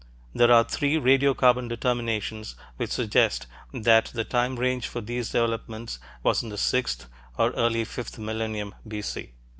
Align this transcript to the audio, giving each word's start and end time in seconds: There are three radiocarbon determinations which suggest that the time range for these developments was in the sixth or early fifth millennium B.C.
There 0.33 0.51
are 0.51 0.63
three 0.63 0.95
radiocarbon 0.95 1.69
determinations 1.69 2.55
which 2.77 2.89
suggest 2.89 3.45
that 3.71 4.05
the 4.07 4.23
time 4.23 4.55
range 4.57 4.87
for 4.87 4.99
these 4.99 5.29
developments 5.29 5.99
was 6.23 6.41
in 6.41 6.49
the 6.49 6.57
sixth 6.57 7.05
or 7.37 7.51
early 7.51 7.85
fifth 7.85 8.17
millennium 8.17 8.73
B.C. 8.87 9.33